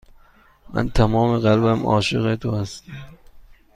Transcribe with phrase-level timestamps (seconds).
[0.73, 2.91] من تمام قلبم عاشق تو هستم.